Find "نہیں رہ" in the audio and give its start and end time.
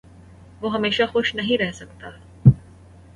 1.35-1.71